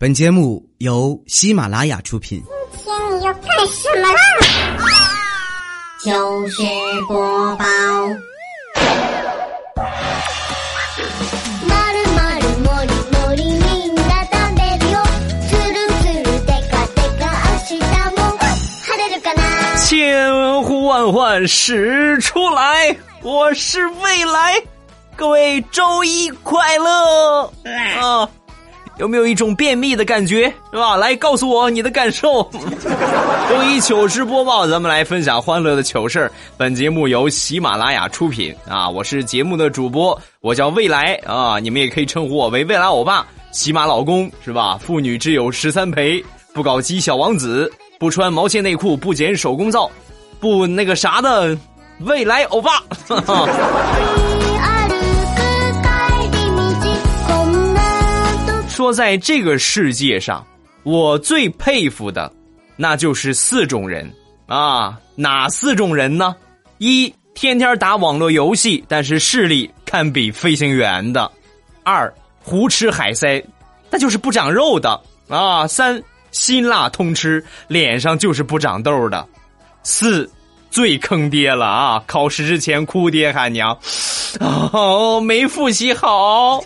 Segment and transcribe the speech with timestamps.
[0.00, 2.42] 本节目由喜马拉雅出品。
[2.76, 4.20] 今天你要干什么啦？
[6.04, 6.62] 糗事
[7.08, 7.64] 播报。
[11.66, 15.00] まるまるもりもりみんな食べるよ。
[15.48, 17.80] つるつるでかでか明日
[18.20, 18.20] も
[18.84, 19.40] 晴れるかな？
[19.78, 24.62] 千呼万唤始出来，我是未来，
[25.16, 27.50] 各位周一快乐
[27.98, 28.28] 啊！
[28.97, 30.95] 有没有一种便秘的感觉是吧？
[30.95, 32.43] 来告诉我你的感受。
[33.49, 44.77] 周一糗事播报，咱们来分享欢乐的糗事本节目由喜马拉雅出品啊，我是节目的主播，我叫未来啊，你们也可以称呼我为未来欧巴，喜马老公是吧？
[44.77, 46.23] 妇女之友十三陪，
[46.53, 49.89] 不搞基小王子，不穿毛线内裤，不剪手工皂，
[50.39, 51.57] 不那个啥的，
[52.01, 52.79] 未来欧巴。
[53.07, 54.50] 哈 哈
[58.71, 60.45] 说在这个世界上，
[60.83, 62.31] 我最佩服的，
[62.75, 64.11] 那就是四种人
[64.47, 64.97] 啊！
[65.15, 66.35] 哪四种人呢？
[66.77, 71.29] 一天天打网络游戏，但是视力堪比飞行员的；
[71.83, 73.43] 二胡吃海塞，
[73.89, 76.01] 那就是不长肉的啊；三
[76.31, 79.23] 辛辣通吃，脸上就是不长痘的；
[79.83, 80.27] 四
[80.70, 82.02] 最坑爹了啊！
[82.06, 83.78] 考试之前哭爹喊娘，
[84.40, 86.60] 哦，没复习好。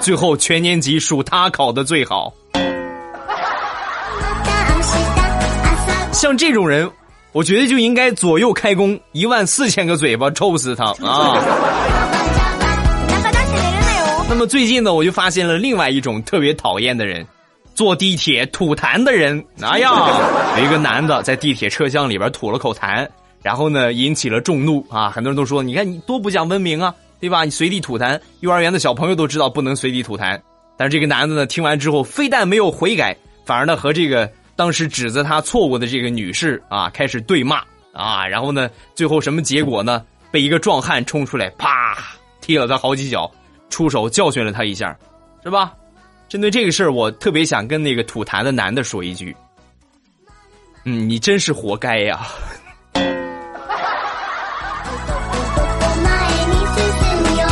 [0.00, 2.32] 最后全年级数他考的最好。
[2.54, 2.64] また
[4.72, 4.82] 明日
[6.12, 6.90] 朝像这种人，
[7.32, 11.36] 我觉得就应该左右开弓，一万四千个嘴巴抽死他啊！
[13.08, 14.24] ナパダって寝るなよ。
[14.30, 17.26] 那么最近呢，我就发现了另外一种特别讨厌的人，
[17.79, 19.41] 坐地铁吐痰的人。
[19.61, 19.89] 哎呀，
[20.57, 23.07] 有 一个男的在地铁车厢里边吐了口痰，
[23.41, 25.09] 然后呢引起了众怒啊！
[25.09, 27.45] 很多人都说，你看你多不讲文明啊，对吧？
[27.45, 30.37] 你随地吐痰，幼儿园的小朋友都知道不能随地吐痰。
[30.75, 40.03] 但是这个男的呢，听完之后非但没有悔改，反而呢和这个当时指责他错误的这个女士啊开始对骂啊，然后呢最后什么结果呢？
[40.31, 41.97] 被一个壮汉冲出来，啪
[42.41, 43.31] 踢了他好几脚，
[43.69, 44.93] 出手教训了他一下，
[45.45, 45.71] 是吧？
[46.28, 49.36] 针对这个事儿，我特别想跟那个吐痰的男的说一句：
[50.84, 52.26] 嗯，你真是活该呀！
[52.94, 53.02] 前
[56.48, 56.84] に進
[57.22, 57.42] むよ。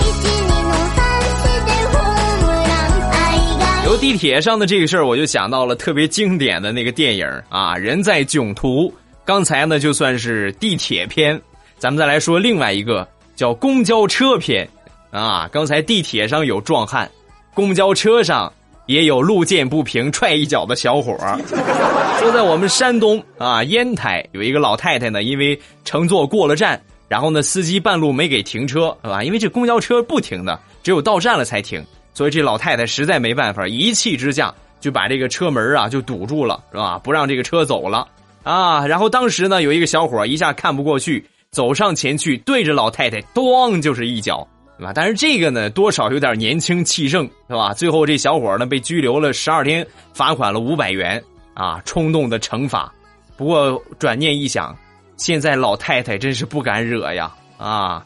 [0.00, 0.60] 一二の
[0.94, 3.00] 三四でホームラン。
[3.10, 3.16] 愛
[3.58, 8.88] が由地铁上的这个事儿，我就想到了特别经典的那个电影啊，《人在囧途》。
[9.24, 11.38] 刚才呢，就算是地铁篇，
[11.76, 13.06] 咱们再来说另外一个
[13.36, 14.66] 叫公交车篇
[15.10, 15.48] 啊。
[15.52, 17.10] 刚才地铁上有壮汉，
[17.53, 18.51] 公交车上
[18.85, 21.39] 也有路见不平踹一脚的小伙儿。
[22.19, 29.23] 说在我们山东啊，烟台有一个老太太呢，因为乘坐过了站，然后呢，司机半路没给停车，是吧？
[29.23, 31.83] 因为这公交车不停的，只有到站了才停。
[32.13, 36.99] 所以这老太太实在没办法，一气之下就把这个车门啊就堵住了，是吧？
[37.03, 38.07] 不让这个车走了
[38.43, 38.85] 啊。
[38.85, 44.47] 然后当时呢，有一个小伙一下看不过去，走上前去，对着老太太咣就是一脚，
[44.79, 44.91] 啊？
[44.93, 47.73] 但是这个呢，多少有点年轻气盛，是吧？
[47.73, 51.21] 最后这小伙呢被拘留了十二天，罚款了五百元
[51.53, 52.93] 啊，冲动的惩罚。
[53.35, 54.75] 不过转念一想，
[55.17, 58.05] 现在老太太真是不敢惹呀啊！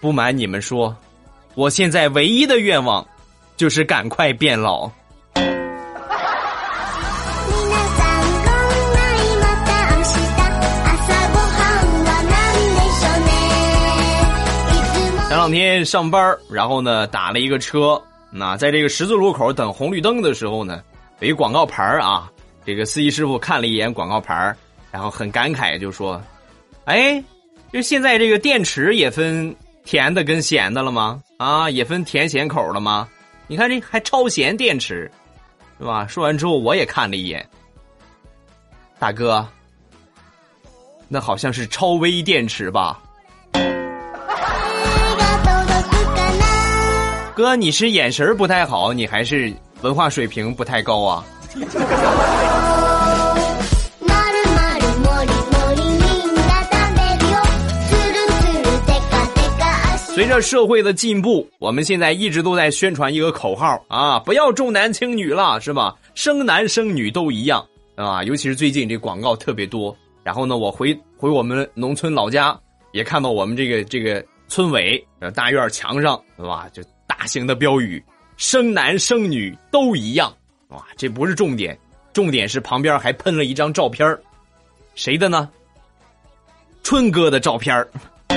[0.00, 0.96] 不瞒你们说，
[1.54, 3.06] 我现在唯一的愿望。
[3.58, 4.88] 就是赶快变老。
[15.48, 17.98] 两天上班，然后呢打了一个车，
[18.30, 20.84] 那在这个十字路口等红绿灯的时候呢，
[21.20, 22.30] 有一广告牌啊，
[22.66, 24.54] 这个司机师傅看了一眼广告牌，
[24.90, 26.22] 然后很感慨就说
[26.84, 27.24] ：“哎，
[27.72, 31.22] 就现在这个电池也分甜的跟咸的了吗？
[31.38, 33.08] 啊，也分甜咸口了吗？
[33.46, 35.10] 你看这还超咸电池，
[35.78, 37.48] 是吧？”说完之后我也看了一眼，
[38.98, 39.48] 大哥，
[41.08, 43.00] 那好像是超微电池吧？
[47.37, 51.23] 哥，你是眼神儿不太好，你还是文化水平不太高啊？
[51.55, 51.65] ま
[54.31, 57.35] るまるもりもりみんな食べるよ
[57.89, 59.61] つるつるでかでか
[59.95, 65.95] 足随着社会的进步，我们现在一直都在宣传一个口号啊，不要重男轻女了，是吧？
[66.13, 67.65] 生男生女都一样
[67.95, 69.95] 啊，尤其是最近这广告特别多。
[70.23, 72.57] 然后呢，我回回我们农村老家，
[72.93, 76.67] 也看到我们这个这个村委呃大院墙上，是吧？
[76.71, 76.81] 就
[77.17, 78.03] 大型的标语：
[78.37, 80.33] 生男生女都一样。
[80.69, 81.77] 哇，这不是重点，
[82.11, 84.19] 重点是旁边还喷了一张照片儿
[84.95, 85.49] 谁的呢？
[86.83, 87.87] 春哥的照片儿
[88.29, 88.35] 足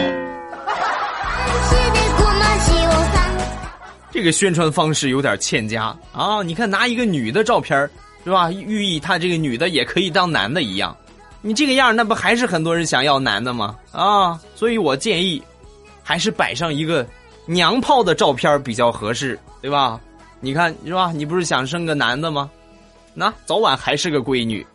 [1.93, 3.33] でごま塩さん
[4.13, 6.43] 这个宣传方式有点欠佳啊！
[6.43, 7.91] 你看，拿一个女的照片
[8.25, 10.97] 是吧，寓意他这个女的也可以当男的一样。
[11.43, 13.77] 你这个样，那不还是很多人想要男的吗？
[13.93, 15.43] 啊，所以我建议，
[16.03, 17.07] 还是摆上一个
[17.46, 20.00] 娘炮的照片比较合适，对吧？
[20.40, 21.12] 你看是吧？
[21.12, 22.50] 你不是想生个男的吗？
[23.14, 24.66] 那早晚还是个闺女。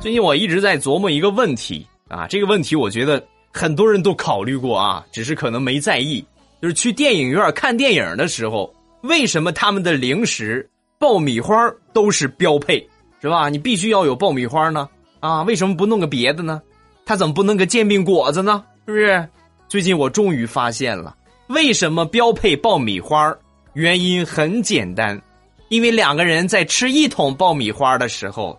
[0.00, 3.22] 最近我一直在琢磨一个问题啊，这个问题我觉得
[3.52, 6.24] 很多人都考虑过啊，只是可能没在意。
[6.60, 10.68] 就是去电影院看电影的时候，为什么他们的零食
[10.98, 11.54] 爆米花
[11.92, 12.86] 都是标配，
[13.20, 13.48] 是吧？
[13.48, 14.88] 你必须要有爆米花呢？
[15.20, 16.62] 啊，为什么不弄个别的呢？
[17.04, 18.64] 他怎么不弄个煎饼果子呢？
[18.86, 19.28] 是不是？
[19.68, 21.14] 最近我终于发现了，
[21.48, 23.34] 为什么标配爆米花？
[23.74, 25.20] 原因很简单，
[25.68, 28.58] 因为两个人在吃一桶爆米花的时候，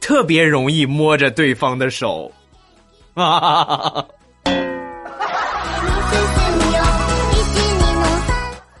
[0.00, 2.32] 特别容易摸着对方的手，
[3.14, 4.04] 啊！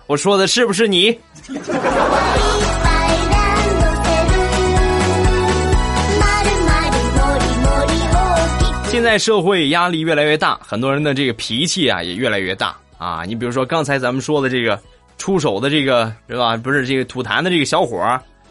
[0.06, 1.18] 我说的是不是你？
[8.92, 13.24] 现在社会压力越来越大，很多人的这个脾气啊也越来越大啊。
[13.24, 14.78] 你比如说刚才咱们说的这个
[15.16, 16.54] 出手的这个是吧？
[16.58, 17.98] 不是这个吐痰的这个小伙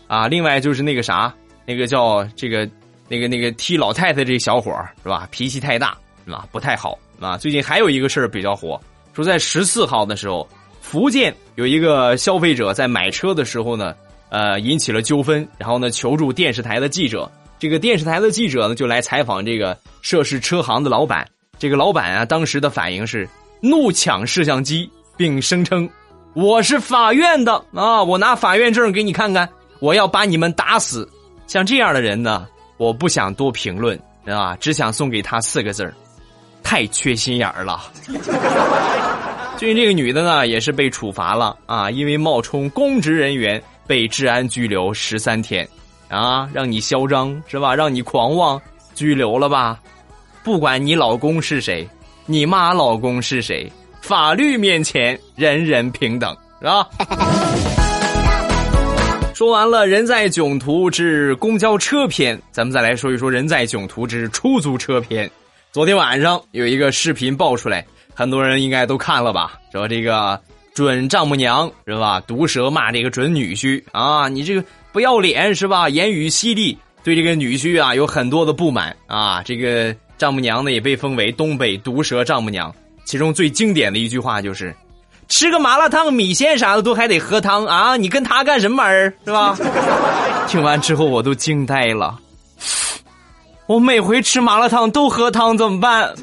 [0.08, 0.28] 啊。
[0.28, 1.32] 另外就是那个啥，
[1.64, 2.68] 那个叫这个
[3.08, 5.28] 那个那个踢老太太这个小伙是吧？
[5.30, 5.96] 脾气太大
[6.26, 6.48] 是吧？
[6.52, 7.38] 不太好啊。
[7.38, 8.82] 最近还有一个事儿比较火，
[9.14, 10.50] 说在十四号的时候。
[10.82, 13.94] 福建有一个消费者在买车的时候呢，
[14.30, 17.32] 呃，引起了纠纷，然后呢求助电视台的记者。
[17.62, 21.30] 这个电视台的记者呢就来采访这个涉事车行的老板。
[21.60, 23.30] 这个老板啊，当时的反应是
[23.62, 25.88] 怒抢摄像机，并声称
[26.34, 29.48] ：“我是法院的啊，我拿法院证给你看看，
[29.80, 31.08] 我要把你们打死。”
[31.46, 32.48] 像这样的人呢，
[32.78, 35.94] 我不想多评论啊，只想送给他四个字儿：
[36.64, 37.80] 太缺心眼儿了。
[39.56, 45.70] 最近这个女的呢，也是被处罚了啊，因为冒充公职人员被治安拘留十三天，
[46.12, 47.74] 啊，让你嚣张是吧？
[47.74, 48.62] 让你狂妄，
[48.94, 49.80] 拘留了吧？
[50.44, 51.88] 不管你老公是谁，
[52.26, 53.72] 你妈老公是谁，
[54.02, 56.88] 法律面前人人平等，是吧？
[59.34, 65.30] 说完了人在囧途之公交车篇，咱们再来说一说人在囧途之出租车篇。
[65.72, 67.86] 昨天晚上有一个视频爆出来。
[68.14, 69.54] 很多人应该都看了吧？
[69.72, 70.40] 说这个
[70.76, 72.22] 准丈母娘是吧？
[72.28, 74.28] 毒舌骂这个准女婿啊！
[74.28, 75.90] 你这个不要脸是吧？
[75.90, 79.42] 言语犀利，对这个女婿啊有很多的不满啊！
[79.44, 82.74] 这个丈母娘呢也被封为东北毒舌丈母娘。
[83.04, 84.74] 其中最经典的一句话就是
[85.28, 87.98] ：“吃个麻辣烫、米线啥的都还得喝汤啊！
[87.98, 89.58] 你跟他干什么玩意儿是吧？”
[90.48, 92.18] 听完之后我都惊呆了。
[93.68, 96.14] 我每回吃麻辣烫都喝汤怎么办？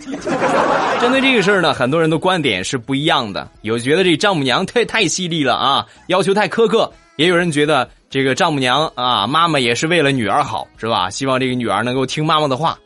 [1.00, 3.50] 针对这个事儿呢，很多人的观点是不一样的。
[3.62, 11.10] 有觉得这丈母娘太太犀利了啊，要求太苛刻；也有人觉得这个丈母娘啊，妈妈也是为了女儿好，是吧？
[11.10, 12.78] 希望这个女儿能够听妈妈的话。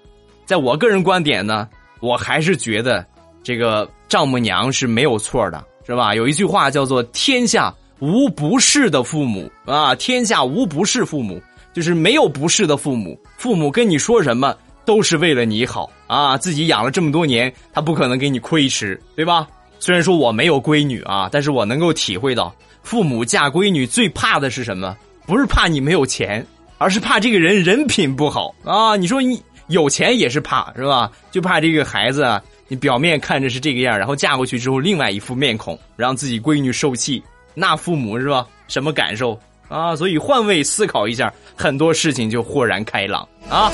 [0.45, 1.69] 在我个人观点呢，
[2.01, 3.05] 我还是觉得
[3.43, 6.15] 这个丈母娘是没有错的，是吧？
[6.15, 11.41] 有一句话叫做“天下无不是的父母”啊，天下无不是父母。
[11.73, 14.55] 就是没有不是的父母，父母跟你说什么
[14.85, 16.37] 都是为了你好啊！
[16.37, 19.49] 自己养了这么多年，他不可能给你亏吃，对吧？
[19.79, 24.95] 虽然说我没有闺女啊，但是我能够体会到，父母嫁闺女最怕的是什么？
[25.27, 26.45] 不是怕你没有钱，
[26.79, 28.97] 而是怕这个人人品不好啊！
[28.97, 31.11] 你说你有钱也是怕是吧？
[31.31, 37.23] 就怕这个孩子，你表面看着是这个样，然后嫁过去之后另外一副面孔，让自己闺女受气，
[37.55, 38.47] 那父母是吧？
[38.69, 39.39] 什么感受？
[39.69, 43.71] 啊，所以换位思考一下，很多事情就豁然开朗啊！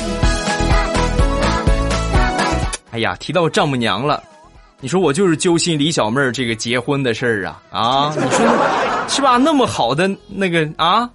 [2.90, 4.22] 哎呀，提到丈母娘了，
[4.80, 8.14] 你说我就是揪心李小妹儿这个结婚的事儿啊啊！
[8.14, 8.46] 你说
[9.08, 9.38] 是吧？
[9.38, 11.08] 那么好的那个啊，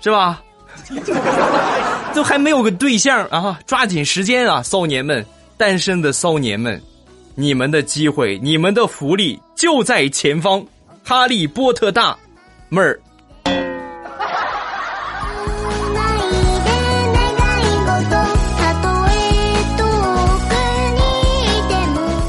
[0.00, 0.42] 是吧？
[2.14, 3.58] 都还没有个对象啊！
[3.66, 5.24] 抓紧时间啊，骚年们，
[5.56, 6.80] 单身的骚年们，
[7.34, 10.64] 你们的机会，你们的福利就在前方！
[11.04, 12.16] 哈利波特大
[12.68, 13.00] 妹儿。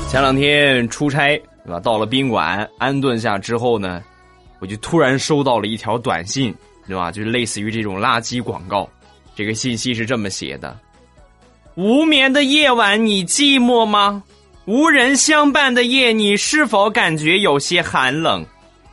[0.10, 1.80] 前两天出差，对吧？
[1.80, 4.04] 到了宾馆安顿下之后呢，
[4.60, 6.54] 我就突然收到了一条短信，
[6.92, 7.10] 对吧？
[7.10, 8.90] 就类似于这种垃圾广告。
[9.34, 10.78] 这个信息是这么写的：
[11.76, 14.22] 无眠的夜晚，你寂寞吗？
[14.66, 18.46] 无人相伴的夜，你是否感觉有些寒冷？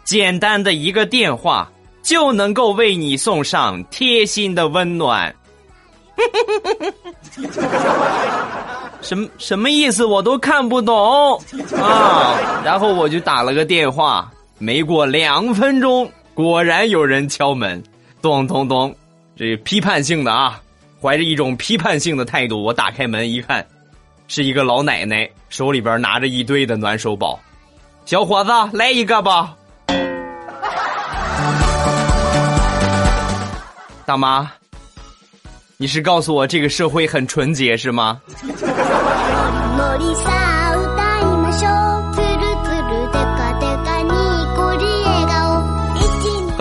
[0.04, 1.68] 简单的一个电话，
[2.00, 5.34] 就能够为你送上贴心的温暖。
[9.02, 10.04] 什么什么意思？
[10.04, 11.42] 我都看不懂
[11.76, 12.62] 啊！
[12.64, 16.08] 然后我就打了个电话，没过两分钟，
[16.38, 17.82] 果然有人敲门，
[18.22, 18.94] 咚咚咚，
[19.36, 20.60] 这批判性的啊，
[21.02, 23.66] 怀着一种批判性的态度，我打开门一看，
[24.28, 27.40] 是一个老奶奶，手里边拿着一堆的暖手宝，
[28.04, 29.56] 小伙子来一个吧，
[34.06, 34.48] 大妈。
[35.76, 38.20] 你是告诉我这个社会很纯洁是吗？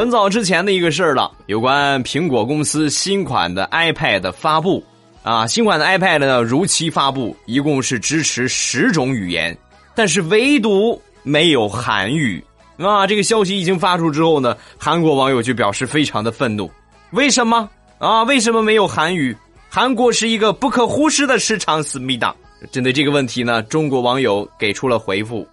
[0.07, 4.81] 很早之前的一个事儿了，有关苹果公司新款的 iPad 发布
[5.21, 9.57] 啊，新款的 iPad 呢如期发布，一共是支持十种语言，
[9.93, 12.41] 但是唯独没有韩语
[12.77, 13.05] 啊。
[13.05, 16.71] 这个消息一经发出之后呢，韩国网友就表示非常的愤怒，
[17.09, 18.23] 为什么啊？
[18.23, 19.35] 为什么没有韩语？
[19.67, 22.33] 韩国是一个不可忽视的市场，思密达。
[22.71, 25.45] 针对这个问题呢，中国网友给出了回复。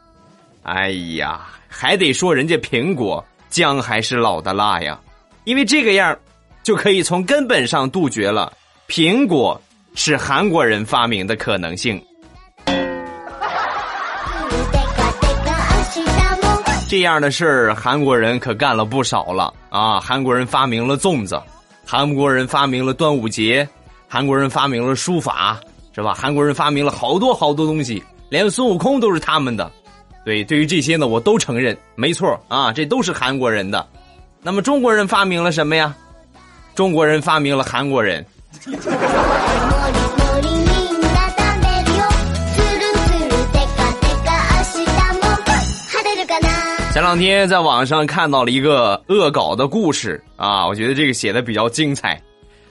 [0.62, 3.22] 哎呀，还得说人家苹果
[3.53, 4.99] 姜还是老的辣呀，
[5.43, 6.19] 因为这个样儿
[6.63, 8.53] 就可以从根本上杜绝了
[8.87, 9.59] 苹果
[9.95, 11.99] 是韩国人发明的可能性。
[12.65, 12.71] で
[14.95, 15.59] かでか
[15.95, 19.99] 明日も这样的事儿，韩国人可干了不少了啊！
[19.99, 21.41] 韩国人发明了粽子，
[21.85, 23.67] 韩国人发明了端午节，
[24.07, 25.59] 韩国人发明了书法，
[25.93, 26.13] 是吧？
[26.13, 29.71] 韩国人发明了好多好多东西，连孙悟空都是他们的。
[30.25, 33.85] 对，对于这些呢，我都承认，没错啊，这都是韩国人的。
[34.41, 35.95] 那么中国人发明了什么呀？
[36.75, 38.25] 中国人发明了韩国人。
[38.65, 38.85] もりも
[40.41, 42.01] りみんな食べるよ
[42.53, 44.87] つるつるでかでか明日
[45.19, 45.23] も
[45.89, 46.47] 晴れるかな
[46.93, 52.21] 前两天在网上看到了一个恶搞的故事啊，我觉得这个写的比较精彩。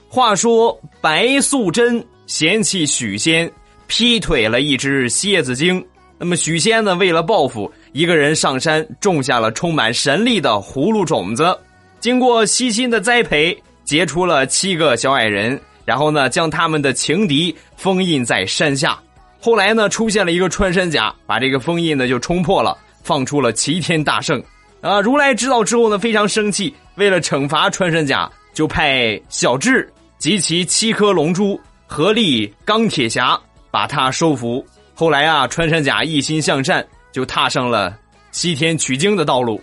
[0.07, 3.51] 话说白素贞嫌弃许仙
[3.87, 5.85] 劈腿了一只蝎子精，
[6.24, 11.54] 那么许仙呢，为了报复，一个人上山种下了充满神力的葫芦种子，
[12.00, 13.54] 经过悉心的栽培，
[13.84, 18.98] 结出了七个小矮人，然后呢，将他们的情敌封印在山下。
[19.38, 24.42] 后来呢，出现了一个穿山甲，把这个封印呢就冲破了，放出了齐天大圣。
[24.80, 33.38] 啊，如来知道之后呢，非常生气，为了惩罚穿山甲，就派小智及其七颗龙珠合力钢铁侠
[33.70, 34.64] 把他收服。
[34.93, 37.97] 后来啊，穿山甲一心向善，就踏上了
[38.31, 39.61] 西天取经的道路。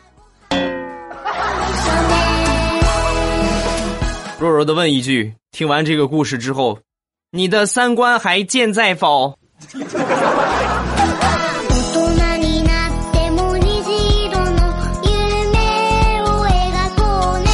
[4.38, 6.78] 弱弱的问一句：听完这个故事之后，
[7.30, 9.34] 你的三观还健在否？
[9.72, 9.78] 大
[12.36, 14.60] 人になっても虹色の
[15.02, 17.00] 夢を描こ
[17.32, 17.48] うね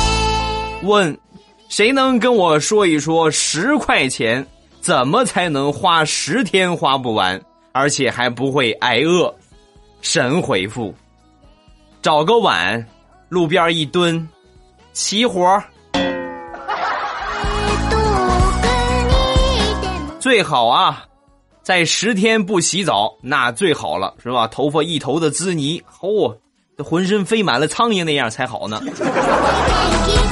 [0.82, 1.16] 问，
[1.68, 4.44] 谁能跟我说一说十块钱
[4.80, 7.40] 怎么才能花十天花不完，
[7.76, 9.32] 而且还不会挨饿？
[10.00, 10.94] 神回复：
[12.02, 12.84] 找个碗，
[13.28, 14.26] 路边一蹲，
[14.92, 16.02] 齐活儿遠
[17.88, 21.04] くにいても最好啊，
[21.62, 24.48] 在十天不洗澡，那最好了，是吧？
[24.48, 26.36] 头发一头的滋泥，嚯、
[26.76, 28.80] 这浑身飞满了苍蝇那样才好呢。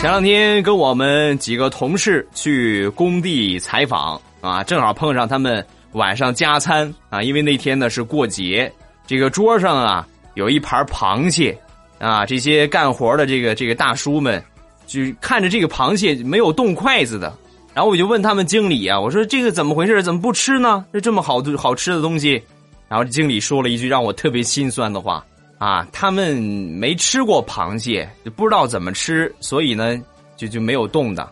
[0.00, 8.72] 前两天跟我们几个同事去工地采访啊，正好碰上他们晚上加餐啊，因为那天呢是过节，
[9.06, 11.54] 这个桌上啊有一盘螃蟹
[11.98, 14.42] 啊，这些干活的这个这个大叔们
[14.86, 17.36] 就看着这个螃蟹没有动筷子的，
[17.74, 20.02] 然后我就问他们经理啊，我说这个怎么回事？
[20.02, 20.82] 怎么不吃呢？
[20.94, 22.42] 这这么好的好吃的东西，
[22.88, 25.22] 然后经理说了一句让我特别心酸的话。
[25.60, 30.00] 啊，他们没吃过螃蟹，就不知道怎么吃，所以呢，
[30.34, 31.30] 就就没有动的。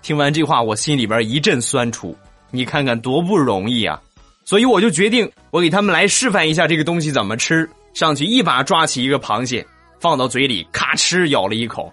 [0.00, 2.16] 听完这话，我心里边一阵酸楚。
[2.50, 4.00] 你看看多不容易啊！
[4.46, 7.68] 所以我就决定，我给他们来示范一下这个东西怎么吃。
[7.92, 9.66] 上去一把抓起一个螃蟹，
[10.00, 11.92] 放到嘴里，咔哧咬了一口。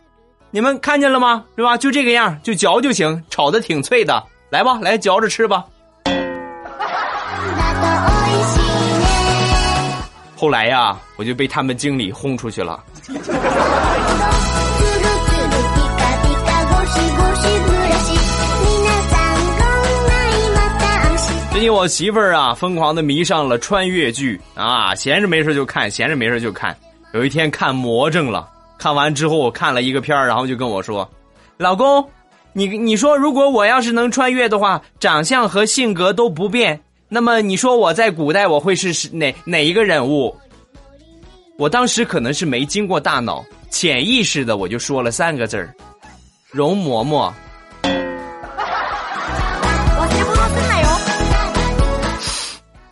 [0.51, 1.43] 你们看见了吗？
[1.57, 1.77] 是吧？
[1.77, 4.23] 就这个样，就嚼就行，炒的挺脆的。
[4.49, 5.65] 来吧，来嚼着吃吧。
[10.38, 12.82] 后来呀，我就被他们经理轰出去了。
[13.02, 13.36] つるつる
[15.74, 18.06] ピカピカゴシゴシブラシ
[18.64, 21.18] 皆さんこんないまた明日
[21.52, 26.76] 最近我媳妇儿啊，疯狂的迷上了穿越剧啊，闲着没事就看，闲着没事就看。
[27.12, 32.10] 有一天看魔怔了，看完之后我看了一个片儿，然后就跟我说：“老公，
[32.52, 40.37] 你你说如果我要是能穿越的话，长相和性格都不变， 那么你说我在古代我会是是哪哪一个人物？”
[41.57, 45.75] 我当时可能是没经过大脑，潜意识的我就说了三个字儿：
[46.51, 47.33] 容嬷嬷。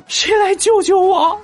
[0.08, 1.40] 谁来救救我？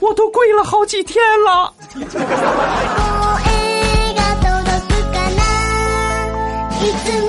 [0.00, 1.74] 我都跪了好几天了。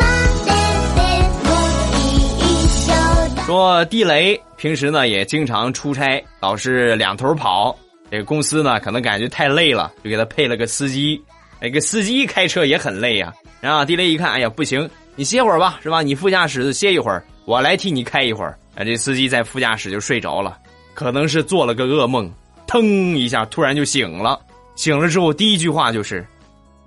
[3.46, 7.78] 说地雷平时呢也经常出差，老是两头跑。
[8.10, 11.24] 这个公司呢可能感觉太累了，就给他配了个司机。
[11.62, 16.02] 那个司机开车也很累呀、然后地雷一看，哎呀不行，你歇会儿吧，是吧？
[16.02, 18.58] 你副驾驶歇一会儿，我来替你开一会儿。
[18.76, 20.58] 啊，这司机在副驾驶就睡着了，
[20.96, 22.32] 可能是做了个噩梦，
[22.66, 22.84] 腾
[23.16, 24.40] 一下突然就醒了。
[24.76, 26.26] 醒了之后第一句话就是：“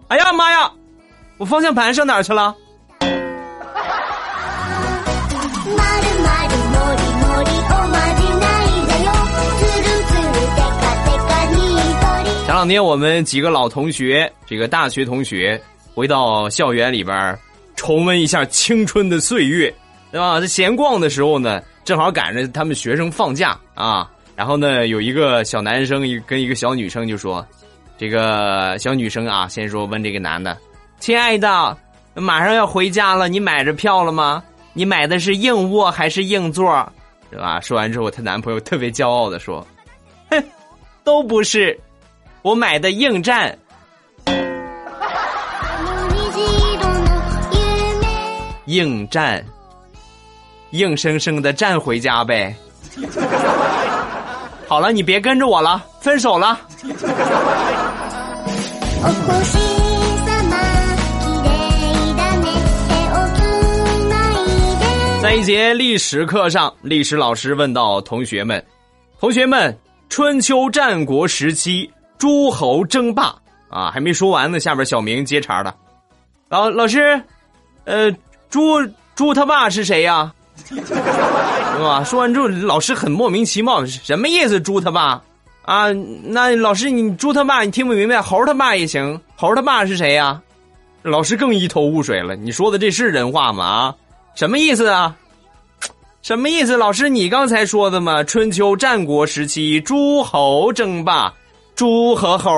[0.09, 0.69] 哎呀妈呀，
[1.39, 2.53] 我方向盘上哪儿去了？”
[12.49, 15.61] 前两天我们几个老同学，这个大学同学，
[15.95, 17.39] 回到校园里边
[17.77, 19.71] 重温一下青春的岁月，
[20.11, 20.41] 对吧？
[20.41, 24.11] 在闲逛的时候呢，正好赶着他们学生放假啊。
[24.35, 27.47] 然后呢，有一个小男生一跟一个小女生就说
[27.99, 30.57] ：“这个小女生啊，先说问这个男的，
[31.01, 31.77] 亲爱的，
[32.15, 34.43] 马上要回家了，你买着票了吗？
[34.73, 36.91] 你买的是硬卧还是硬座？
[37.31, 39.61] 对吧？”说完之后，她男朋友特别骄傲的说
[40.31, 40.43] ：“哼，
[41.05, 41.79] 都不是。”
[42.48, 43.56] 我买的硬站，
[44.26, 44.32] あ
[45.84, 46.44] の虹
[46.74, 47.12] 色の
[47.52, 47.58] 夢
[48.66, 49.44] 硬站，
[50.72, 52.56] 硬生生的站回家呗。
[54.68, 56.60] 好了，你别跟着我了，分手了。
[59.06, 59.60] お星
[60.26, 60.56] 様
[61.12, 61.48] 綺麗
[62.16, 62.46] だね
[62.88, 63.38] 手をつ
[64.10, 64.36] ない
[64.80, 68.64] で在一节历史课上，历史老师问到同学们：“
[69.20, 69.78] 同学们，
[70.10, 73.35] 春秋战国时期 诸侯争霸
[73.69, 75.75] 啊，还没说完呢。”下边小明接茬了
[76.51, 77.21] ：“老老师，
[77.85, 78.11] 呃，
[78.51, 78.79] 猪
[79.15, 80.33] 猪他爸是谁呀？
[80.69, 80.75] 是
[81.79, 84.61] 吧？”说完之后，老师很莫名其妙，什么意思？
[84.61, 85.23] 猪他爸
[85.63, 85.93] 啊？
[86.25, 88.21] 那老师你猪他爸你听不明白？
[88.21, 90.41] 猴他爸也行，猴他爸是谁呀？
[91.03, 92.35] 老师更一头雾水了。
[92.35, 93.65] 你说的这是人话吗？
[93.65, 93.95] 啊？
[94.35, 95.17] 什么意思啊？
[96.21, 96.77] 什么意思？
[96.77, 98.23] 老师，你刚才说的嘛？
[98.25, 101.33] 春秋战国时期，诸侯争霸，
[101.78, 102.52] 猪和猴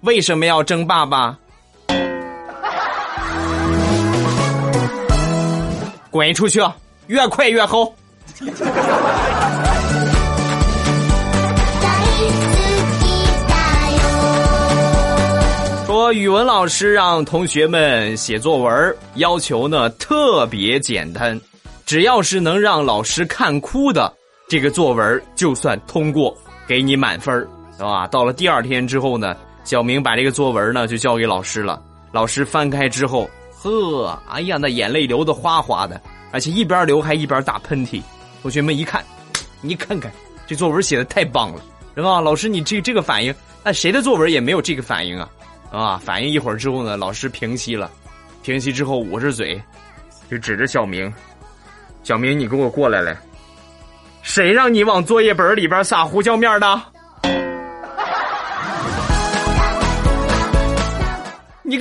[0.00, 1.38] 为什么要争霸吧？
[6.10, 6.60] 滚出去！
[7.08, 7.92] 越快越齁！
[11.80, 12.06] 大好
[13.00, 13.06] き
[13.46, 13.52] だ
[13.98, 14.00] よ
[15.86, 21.40] 说语文老师让同学们写作文，要求呢特别简单，
[21.84, 24.12] 只要是能让老师看哭的，
[24.48, 27.46] 这个作文就算通过，给你满分
[27.87, 28.07] 啊？
[28.07, 31.81] 到了第二天之后呢，小明把这个作文呢就交给老师了。
[32.11, 33.29] 老师翻开之后，
[33.61, 38.01] 呵，哎呀，那眼泪流的哗哗的，而且一边流还一边打喷嚏。
[38.41, 39.03] 同学们一看，
[39.61, 40.11] 你看看
[40.45, 41.61] 这作文写的太棒了，
[41.95, 42.19] 是吧？
[42.19, 45.29] 老师，你这这个反应，那谁的作文也没有这个反应啊？
[45.71, 46.01] 啊！
[46.03, 47.89] 反应一会儿之后呢，老师平息了，
[48.43, 49.61] 平息之后捂着嘴，
[50.29, 51.11] 就指着小明
[52.03, 53.15] ：“小明，你给我过来来！
[54.21, 56.81] 谁让你往作业本里边撒胡椒面的？
[61.70, 61.78] カテ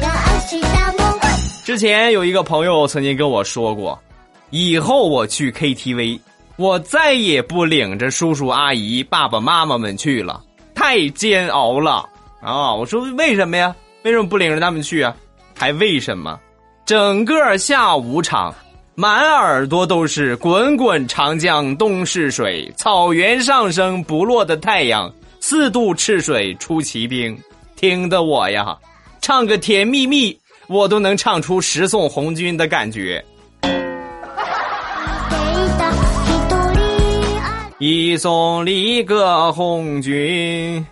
[0.00, 1.18] カ明日も
[1.64, 3.98] 之前有一个朋友曾经跟我说过，
[4.50, 6.18] 以后我去 KTV，
[6.56, 10.42] 我再也不领着叔叔阿姨、爸爸妈妈们去了，
[10.74, 12.08] 太煎熬了
[12.40, 12.74] 啊！
[12.74, 13.76] 我说为什么呀？
[14.02, 15.14] 为什么不领着他们去啊？
[15.54, 16.40] 还为什么？
[16.86, 18.54] 整个下午场，
[18.94, 27.38] 满耳朵都是滚滚长江东逝水，草原上升不落的太阳，四渡赤水出奇兵，
[27.76, 28.76] 听得我呀，
[29.20, 30.38] 唱个甜蜜蜜。
[30.66, 33.24] 我都能唱出十送红军的感觉。
[33.62, 33.68] て
[35.38, 40.86] いた一人あ一送里个红军，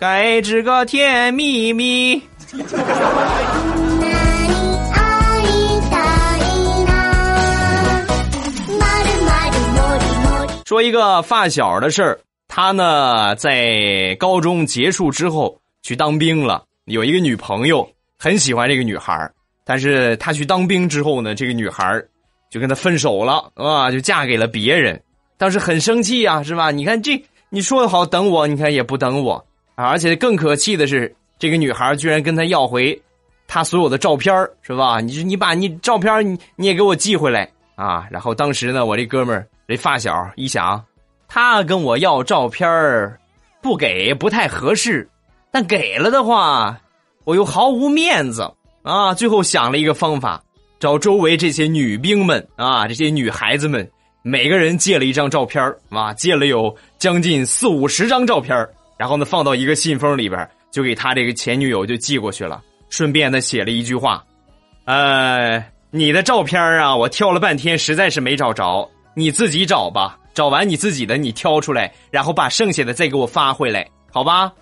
[0.00, 2.20] 该知个甜蜜蜜。
[10.75, 19.31] 说一个发小的事儿，他呢在高中结束之后去当兵了，有一个女朋友，很喜欢这个女孩
[19.63, 22.03] 但是他去当兵之后呢，这个女孩
[22.51, 25.01] 就跟他分手了啊，就嫁给了别人。
[25.37, 26.71] 当时很生气呀、是吧？
[26.71, 29.35] 你看这，你说好等我，你看也不等我
[29.75, 29.85] 啊！
[29.85, 33.01] 而且更可气的是，这个女孩居然跟他要回
[33.47, 34.99] 他所有的照片是吧？
[34.99, 38.05] 你你把你照片你你也给我寄回来啊。
[38.11, 40.83] 然后当时呢，我这哥们儿这发小一想，
[41.27, 43.19] 他跟我要照片儿，
[43.61, 45.09] 不给不太合适，
[45.51, 46.79] 但给了的话，
[47.23, 48.51] 我又毫无面子
[48.83, 49.13] 啊。
[49.13, 50.43] 最后想了一个方法，
[50.79, 53.89] 找周围这些女兵们啊，这些女孩子们，
[54.21, 58.55] 每个人借了一张照片啊，借了有将近四五十张照片
[58.97, 62.61] 然后呢放到一个信封里边，就给他这个前女友就寄过去了。
[62.89, 64.23] 顺便呢写了一句话，
[64.85, 74.52] 呃，你的照片啊，我挑了半天，实在是没找着，你自己找吧，找完你自己的你挑出来，然后把剩下的再给我发回来，好吧？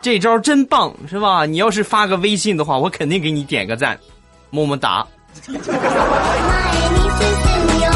[0.00, 1.44] 这招真棒，是吧？
[1.44, 3.98] 你要是发个微信的话，我肯定给你点个赞，
[4.50, 5.06] 么么哒。
[5.42, 7.26] 前に進
[7.66, 7.86] むよ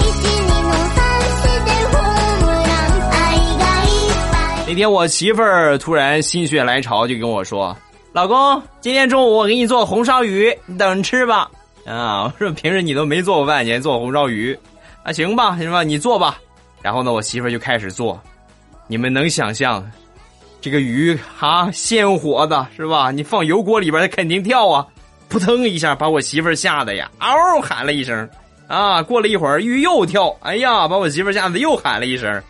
[0.00, 0.98] 一二の三
[1.34, 2.06] 四でホー
[2.40, 3.18] ムラン愛
[3.58, 7.76] がいっぱい那天我媳妇儿突然心血来潮，就跟我说：“
[8.13, 11.49] 老公，今天中午我给你做红烧鱼，你等着吃吧。”
[11.83, 14.57] 啊，我说平时你都没做过饭，你还做红烧鱼，
[15.01, 16.37] 啊，行吧，行吧，你做吧。
[16.83, 18.21] 然后呢，我媳妇就开始做，
[18.85, 19.83] 你们能想象，
[20.61, 23.09] 这个鱼哈鲜活的是吧？
[23.09, 24.85] 你放油锅里边，它肯定跳啊，
[25.27, 28.29] 扑腾一下把我媳妇吓得呀，嗷喊了一声。
[28.67, 32.43] 啊，过了一会儿鱼又跳，哎呀，把我媳妇吓得又喊了一声。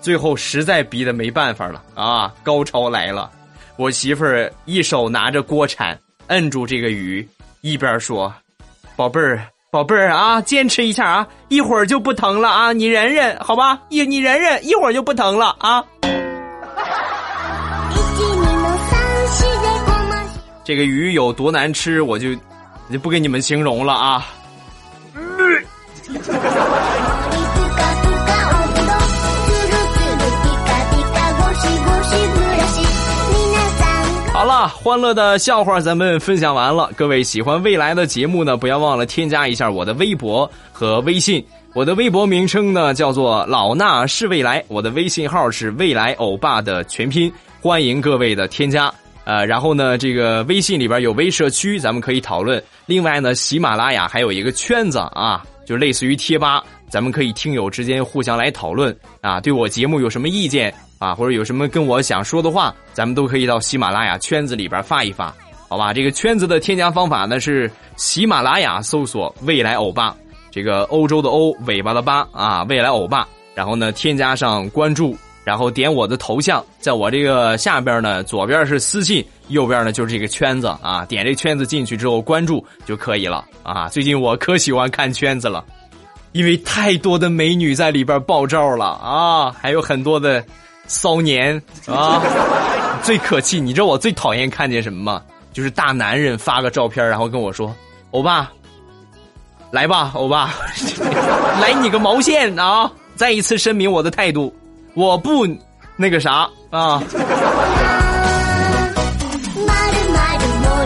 [0.00, 2.32] 最后实在逼得没办法了啊！
[2.42, 3.30] 高潮来了，
[3.79, 7.27] 我媳妇儿一手拿着锅铲摁住这个鱼，
[7.61, 13.79] 一边说：“宝贝儿，宝贝儿啊，坚持一下啊，一会儿就不疼了啊，你忍忍，好吧？
[13.89, 15.83] 一你忍忍，一会儿就不疼了啊。
[16.01, 16.15] 一二
[18.61, 22.33] の三四でごまし”这个鱼有多难吃，我就
[22.91, 24.25] 就不给你们形容了啊。
[25.13, 25.19] ふ
[34.60, 36.90] 了，欢乐的笑话咱们分享完了。
[36.94, 41.42] 各位喜欢未来的节目呢，不要忘了添加一下我的微博和微信。
[41.72, 48.92] 我的微博名称呢叫做老衲是未来，我的微信号是未来欧巴的全拼，欢迎各位的添加。
[49.24, 52.62] 呃，然后呢，这个微信里边有微社区，咱们可以讨论。
[52.84, 59.40] 另外呢，喜马拉雅还有一个圈子啊，就类似于贴吧，咱们可以听友之间互相来讨论啊。
[59.40, 65.34] 对我节目有什么意见啊，或者有什么跟我想说的话，咱们都可以到喜马拉雅圈子里边发一发，
[65.66, 65.94] 好吧？
[65.94, 70.14] 这个圈子的添加方法呢是喜马拉雅搜索“未来欧巴”，
[70.52, 75.16] 这个欧洲的欧，尾巴的巴啊，未来欧巴，然后呢添加上关注。
[75.42, 81.02] 然后点我的头像，在我这个下边呢，左边是私信，右边呢就是这个圈子啊。
[81.06, 83.88] 点这圈子进去之后关注就可以了啊。
[83.88, 85.64] 最近我可喜欢看圈子了，
[86.32, 90.44] 因为太多的美女在里边爆照了啊，还有很多的
[90.90, 92.20] 骚年 啊。
[93.02, 95.22] 最可气，你知道我最讨厌看见什么吗？
[95.52, 97.74] 就是大男人发个照片，然后跟我说
[98.12, 98.50] ：“欧巴，
[99.70, 100.54] 来吧，欧巴，
[101.62, 104.54] 来你个毛线啊！”再一次声明我的态度。
[104.94, 105.46] 我不
[105.96, 107.02] 那个啥啊！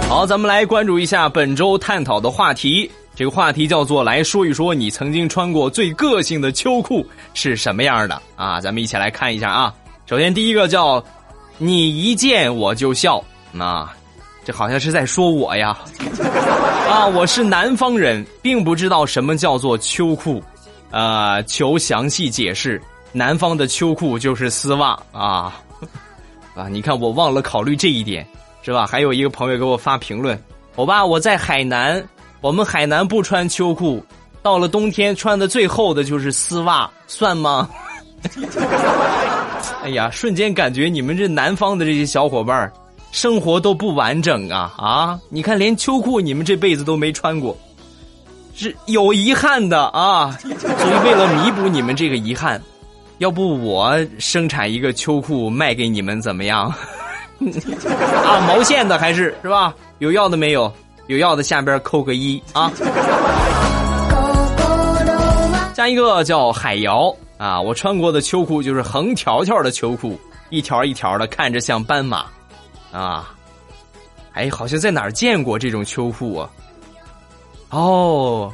[0.09, 2.91] 好，咱们来关注一下本周探讨的话题。
[3.17, 8.61] 这个话题叫做“来说一说你曾经穿过最个性的秋裤是什么样的”啊！
[8.61, 9.75] 咱们一起来看一下啊。
[10.07, 11.03] 首先第一个叫
[11.57, 13.25] “你一见我就笑”，
[13.59, 13.95] 啊，
[14.45, 15.77] 这好像是在说我呀。
[16.91, 20.43] 啊，我是南方人，并不知道什么叫做秋裤，
[20.91, 22.81] 呃，求详细解释。
[23.13, 25.55] 南方的秋裤就是丝袜啊，
[26.55, 26.69] 啊！
[26.69, 28.27] 你看我忘了考虑这一点，
[28.63, 28.87] 是吧？
[28.87, 30.39] 还有一个朋友给我发评论，
[30.77, 32.05] 欧巴，我在海南，
[32.43, 34.05] 我们海南不穿秋裤，
[34.43, 37.71] 到了冬天穿的最厚的就是丝袜，算吗？
[39.85, 42.73] 哎呀，瞬间感觉你们这南方的这些小伙伴
[43.13, 45.19] 生活都不完整啊啊！
[45.29, 47.57] 你看连秋裤你们这辈子都没穿过，
[48.55, 50.37] 是有遗憾的啊！
[50.41, 52.61] 所以为了弥补你们这个遗憾。
[53.19, 56.67] 要不我生产一个秋裤卖给你们怎么样？
[57.39, 59.73] 啊，毛线的还是是吧？
[59.99, 60.71] 有要的没有？
[61.07, 62.73] 有要的下边扣个一啊。
[65.75, 72.25] 下一个叫海瑶啊，我穿过的秋裤就是横条条的秋裤，一条一条的，看着像斑马
[72.91, 73.35] 啊。
[74.33, 76.49] 哎，好像在哪儿见过这种秋裤啊？
[77.69, 78.51] 哦，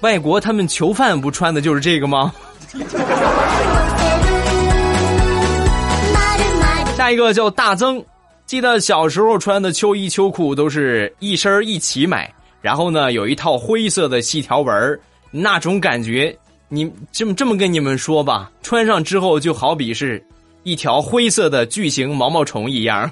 [0.00, 2.30] 外国他们囚犯不穿的就是这个吗？
[6.94, 8.04] 下一个叫大增，
[8.44, 20.24] 记得小时候穿的秋衣秋裤都是一身一起买，然后呢有一套灰色的细条纹那种感觉，你这么这么跟你们说吧，穿上之后就好比是
[20.64, 23.10] 一条灰色的巨型毛毛虫一样。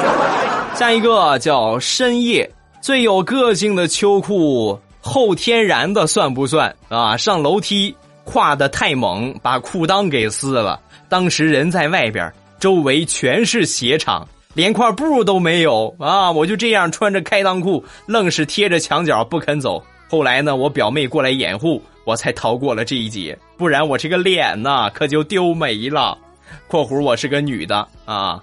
[0.74, 2.48] 下一个叫深夜
[2.80, 7.16] 最有个性的秋裤，后天然的算不算啊？
[7.16, 7.94] 上楼梯
[8.24, 10.78] 跨的太猛，把裤裆给撕了。
[11.08, 16.30] 当时人在外边，周围全是鞋厂，连块布都没有啊！
[16.30, 19.82] 我就这样穿着开裆裤，愣是贴着墙角不肯走。
[20.08, 23.36] 后来呢，我表妹过来掩护，我才逃过了这一劫。
[23.58, 26.16] 不然我这个脸呐，可就丢没了。
[26.68, 28.40] （括弧我是个女的啊，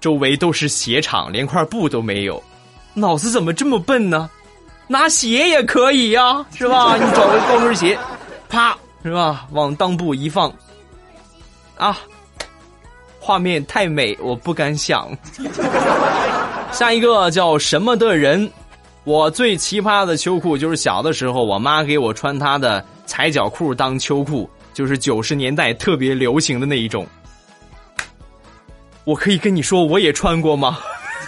[0.00, 2.42] 周围都是鞋厂，连块布都没有。
[2.94, 4.30] 脑子怎么这么笨呢？
[4.86, 6.96] 拿鞋也可以呀，是吧？
[6.96, 7.98] 你找个高跟鞋，
[8.48, 9.46] 啪，是吧？
[9.52, 10.52] 往裆部一放，
[11.76, 11.98] 啊，
[13.20, 15.08] 画面太美，我不敢想。
[16.72, 18.50] 下一个叫什么的人？
[19.04, 27.06] 我最奇葩的秋裤就是小的时候，我妈给我穿她的踩脚裤当秋裤，就是九十年代特别流行的那一种。
[29.04, 30.80] 我可以跟你说，我也穿过吗？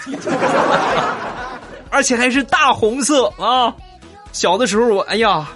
[1.89, 3.73] 而且还是大红色啊！
[4.33, 5.49] 小的时候我哎呀，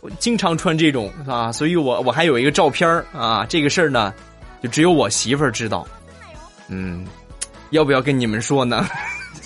[0.00, 3.46] 我经常穿这种啊，所以我我还有一个照片啊。
[3.48, 4.12] 这个事儿呢，
[4.60, 5.86] 就只有我媳妇儿知道。
[6.66, 7.06] 嗯，
[7.70, 8.84] 要不要跟你们说呢？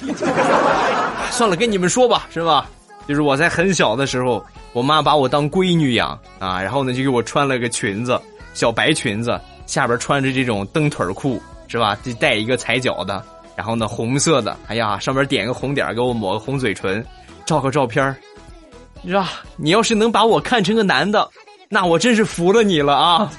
[1.30, 2.70] 算了，跟你们说吧，是吧？
[3.06, 4.42] 就是我在很小的时候，
[4.72, 8.20] 我妈把我当闺女养啊，然后呢就给我穿了个裙子，
[8.54, 11.96] 小白裙子，下边穿着这种蹬腿裤，是吧？
[12.02, 13.22] 就带一个踩脚的。
[13.54, 17.04] 然后呢，红色的，哎呀，上面点个红点给我抹个红嘴唇，
[17.44, 18.16] 照个照片
[19.04, 19.30] 是吧？
[19.56, 21.28] 你要是能把我看成个男的，
[21.68, 23.30] 那我真是服了你了啊！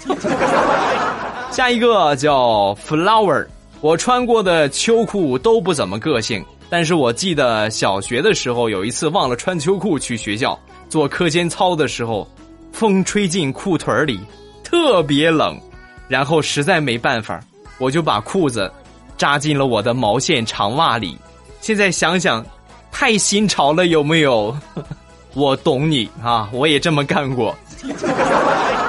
[1.50, 3.48] 下一个叫 Flower，
[3.82, 10.58] 我穿过的秋裤都不怎么个性，但是我记得小学的时候有一次忘了穿秋裤去学校，
[10.89, 12.28] 做课间操的时候，
[12.72, 14.19] 风吹进裤腿里，
[14.63, 15.60] 特别冷，
[16.08, 17.39] 然后实在没办法，
[17.78, 18.72] 我就把裤子。
[19.15, 21.17] 扎进了我的毛线长袜里，
[21.62, 22.43] 现在想想，
[22.91, 24.54] 太新潮了，有没有？
[25.34, 27.56] 我懂你啊，我也这么干过。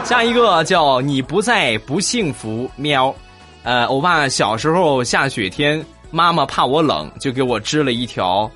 [0.02, 3.14] 下一个叫你不在不幸福喵，
[3.62, 8.50] 呃，我爸小时候下雪天，妈妈怕我冷，就给我织了一条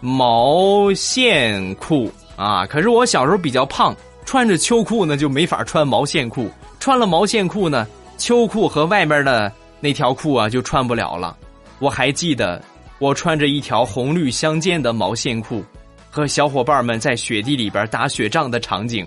[0.00, 2.66] 毛线裤啊。
[2.66, 6.50] 可是我小时候比较胖，穿着秋裤呢就没法穿毛线裤，
[6.80, 7.86] 穿了毛线裤呢，
[8.18, 9.52] 秋裤和外面的。
[9.84, 11.36] 那条裤啊就穿不了了，
[11.80, 12.62] 我还记得
[13.00, 15.60] 我穿着一条红绿相间的毛线裤，
[16.08, 19.04] 和小伙伴们在雪地里边打雪仗的场景，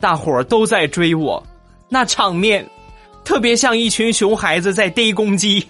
[0.00, 1.46] 大伙儿都在追我，
[1.90, 2.66] 那场面
[3.22, 5.62] 特别像一群熊孩子在逮公鸡。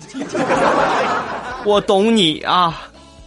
[1.67, 2.81] 我懂你啊，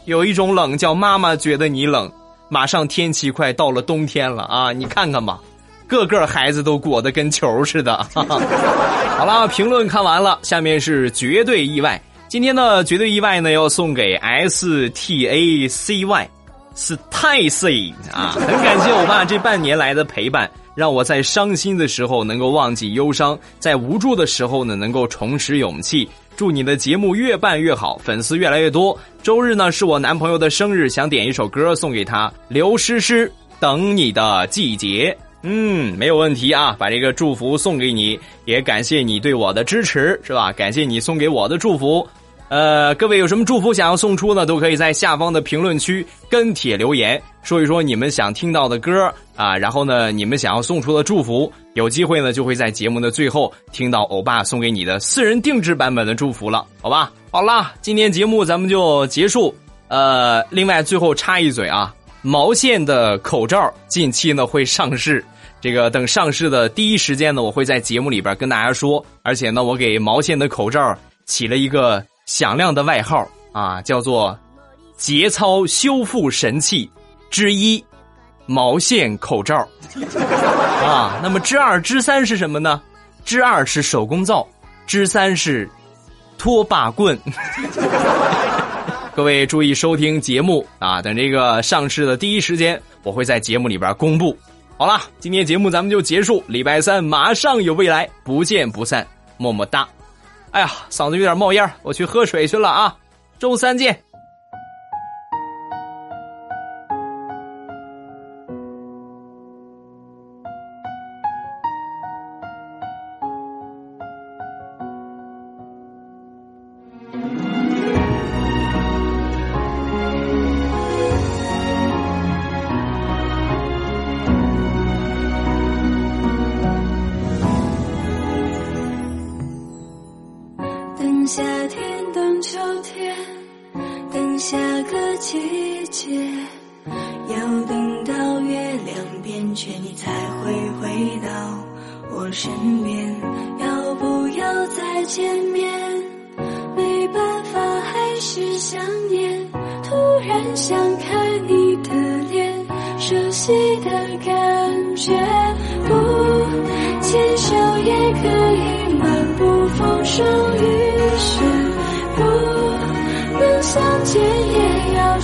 [0.06, 2.10] 有一种冷叫妈妈觉得你冷，
[2.50, 5.40] 马上天气快到了冬天了啊，你看看吧。
[5.88, 8.06] 个个孩子都裹得跟球似的。
[8.14, 12.02] 好了，评论看完了，下面是绝对意外。
[12.28, 16.30] 今天的绝对意外呢，要送给 S T A C Y，
[16.76, 18.36] 是泰 C 啊！
[18.36, 26.10] 很感谢我爸这半年来的陪伴，让我在伤心的时候能够忘记忧伤，在无助的时候呢能够重拾勇气。
[26.38, 28.98] 祝你的节目越办越好，粉丝越来越多。
[29.24, 32.32] 周日呢是我男朋友的生日，想点一首歌送给他。
[32.48, 35.18] 刘诗诗，等你的季节。
[35.42, 40.52] 嗯，没有问题啊，把这个祝福送给你，也感谢你对我的支持，是吧？
[40.52, 42.08] 感谢你送给我的祝福。
[42.50, 44.46] 呃，各位有什么祝福想要送出呢？
[44.46, 57.12] 都可以在下方的评论区跟帖留言，说一说你们想听到的歌啊，然后呢，你们想要送出的祝福，有机会呢就会在节目的最后听到欧巴送给你的私人定制版本的祝福了，好吧？
[57.32, 59.54] 好啦，今天节目咱们就结束。
[59.90, 61.94] 呃，另外最后插一嘴啊。
[62.22, 65.24] 毛线的口罩近期呢会上市，
[65.62, 69.06] 这个等上市的第一时间呢，我会在节目里边跟大家说。
[69.22, 74.38] 而且呢，我给毛线的口罩起了一个响亮的外号啊，叫做
[74.98, 76.90] “节操修复神器
[77.32, 77.84] 之一”——
[78.46, 79.68] 毛线口罩
[80.86, 81.20] 啊。
[81.24, 82.82] 那么之二、之三是什么呢？
[83.24, 84.46] 之二是手工皂，
[84.86, 85.70] 之三是
[86.38, 87.18] 拖把棍。
[89.16, 91.02] 各位注意收听节目啊！
[91.02, 94.38] 等这个上市的第一时间，我会在节目里边公布。
[94.78, 96.44] 好了，今天节目咱们就结束。
[96.46, 99.88] 礼拜三马上有未来，不见不散，么么哒！
[100.52, 102.96] 哎呀，嗓子有点冒烟，我去喝水去了啊！
[103.38, 104.04] 周三见。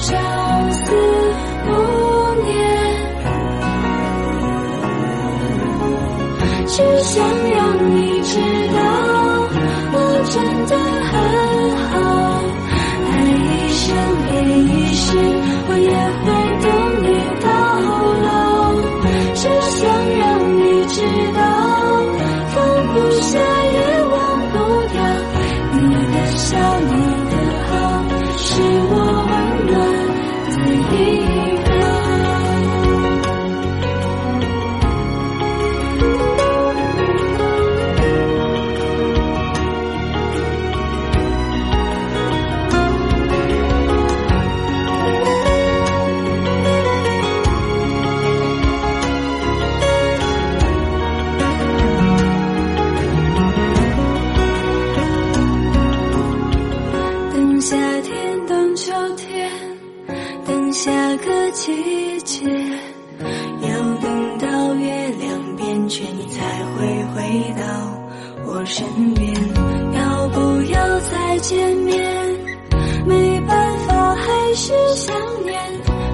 [0.04, 0.20] 相
[0.74, 0.92] 思
[1.66, 1.70] 不
[2.44, 2.54] 念，
[6.68, 7.56] 只想让
[7.96, 8.32] 你知
[8.76, 8.78] 道，
[9.94, 9.98] 我
[10.30, 10.36] 真
[10.68, 11.43] 的很。
[57.66, 59.50] 夏天等秋天
[60.46, 62.46] 等下个季节
[63.62, 66.42] 要等到月亮变全你才
[66.76, 67.64] 会回到
[68.46, 69.34] 我身边。
[69.94, 72.36] 要不要再见面
[73.06, 75.58] 没办法还是想念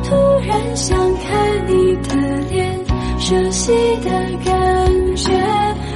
[0.04, 2.16] 突然想看你的
[2.52, 2.80] 脸
[3.18, 3.72] 熟悉
[4.04, 4.10] 的
[4.46, 5.32] 感觉。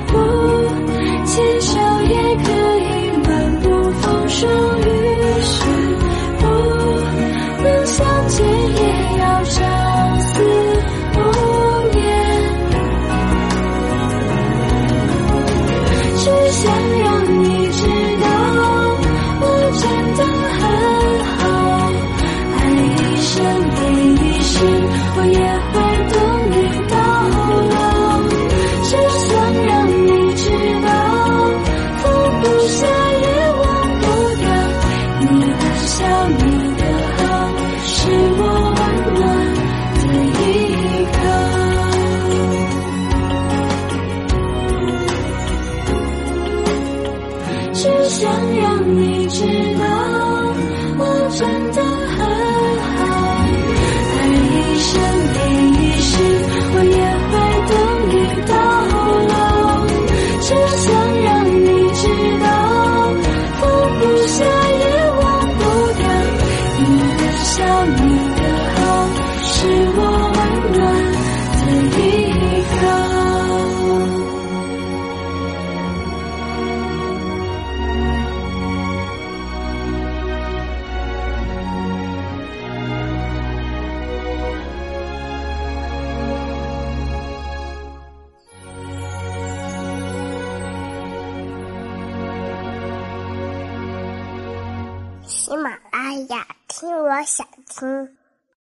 [0.07, 0.17] 不
[1.27, 3.69] 牵手也可以漫步
[4.01, 4.49] 风霜
[4.81, 5.02] 雨。